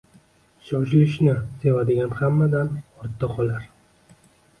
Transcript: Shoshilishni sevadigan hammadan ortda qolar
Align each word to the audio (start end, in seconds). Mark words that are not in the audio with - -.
Shoshilishni 0.69 1.35
sevadigan 1.65 2.15
hammadan 2.21 2.73
ortda 3.03 3.29
qolar 3.35 3.69